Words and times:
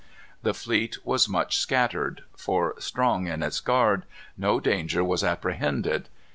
The 0.41 0.55
fleet 0.55 0.97
was 1.05 1.29
much 1.29 1.55
scattered; 1.57 2.23
for, 2.35 2.73
strong 2.79 3.27
in 3.27 3.43
its 3.43 3.59
guard, 3.59 4.01
no 4.35 4.59
danger 4.59 5.03
was 5.03 5.23
apprehended. 5.23 6.09